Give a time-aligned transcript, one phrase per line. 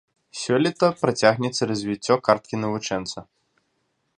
[0.43, 3.19] Сёлета працягнецца развіццё карткі навучэнца.